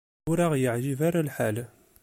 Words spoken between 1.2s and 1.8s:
lḥal.